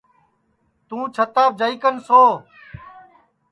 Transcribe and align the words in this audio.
تُوں 0.87 1.03
چھتاپ 1.15 1.51
جائی 1.59 1.75
کن 1.81 1.95
سو 2.07 2.21